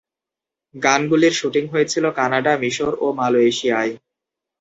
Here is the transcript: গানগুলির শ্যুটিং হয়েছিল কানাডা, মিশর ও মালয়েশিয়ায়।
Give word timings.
গানগুলির 0.75 1.33
শ্যুটিং 1.33 1.63
হয়েছিল 1.73 2.05
কানাডা, 2.17 2.53
মিশর 2.61 2.91
ও 3.01 3.07
মালয়েশিয়ায়। 3.19 3.93